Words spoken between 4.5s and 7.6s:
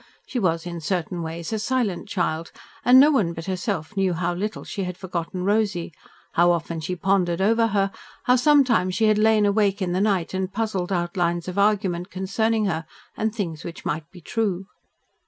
she had forgotten Rosy, how often she pondered